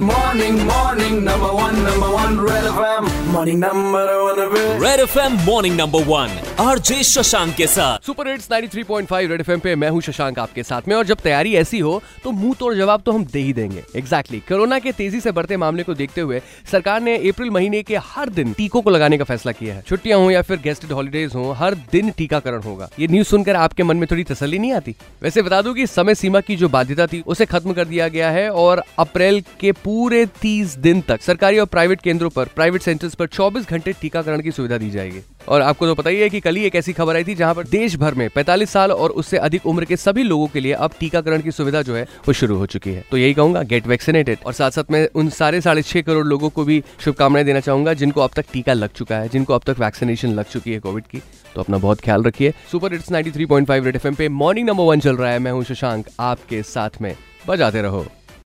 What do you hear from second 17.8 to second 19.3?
के हर दिन टीकों को लगाने का